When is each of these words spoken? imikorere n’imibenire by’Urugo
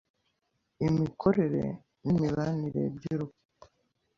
imikorere 0.87 1.63
n’imibenire 2.03 2.81
by’Urugo 2.95 3.37